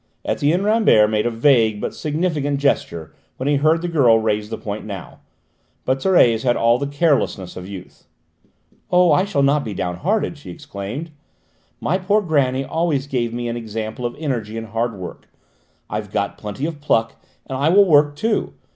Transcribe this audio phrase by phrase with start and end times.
[0.25, 4.57] Etienne Rambert made a vague, but significant gesture when he heard the girl raise the
[4.57, 5.19] point now,
[5.85, 8.07] but Thérèse had all the carelessness of youth.
[8.89, 11.11] "Oh, I shall not be down hearted," she exclaimed.
[11.79, 15.29] "My poor grannie always gave me an example of energy and hard work;
[15.87, 18.53] I've got plenty of pluck, and I will work too.